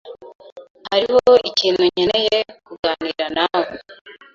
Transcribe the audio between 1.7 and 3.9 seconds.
nkeneye kuganira nawe.